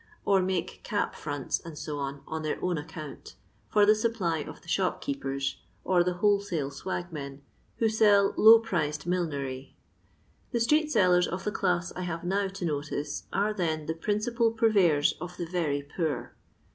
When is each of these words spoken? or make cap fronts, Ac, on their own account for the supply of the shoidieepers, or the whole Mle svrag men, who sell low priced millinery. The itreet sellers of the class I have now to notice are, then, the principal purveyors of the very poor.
or 0.25 0.41
make 0.41 0.81
cap 0.81 1.13
fronts, 1.13 1.61
Ac, 1.63 1.91
on 1.91 2.41
their 2.41 2.57
own 2.65 2.75
account 2.79 3.35
for 3.69 3.85
the 3.85 3.93
supply 3.93 4.39
of 4.39 4.63
the 4.63 4.67
shoidieepers, 4.67 5.57
or 5.83 6.03
the 6.03 6.15
whole 6.15 6.39
Mle 6.39 6.71
svrag 6.71 7.11
men, 7.11 7.43
who 7.77 7.87
sell 7.87 8.33
low 8.35 8.57
priced 8.57 9.05
millinery. 9.05 9.75
The 10.53 10.57
itreet 10.59 10.89
sellers 10.89 11.27
of 11.27 11.43
the 11.43 11.51
class 11.51 11.93
I 11.95 12.01
have 12.01 12.23
now 12.23 12.47
to 12.47 12.65
notice 12.65 13.27
are, 13.31 13.53
then, 13.53 13.85
the 13.85 13.93
principal 13.93 14.51
purveyors 14.53 15.13
of 15.21 15.37
the 15.37 15.45
very 15.45 15.83
poor. 15.83 16.33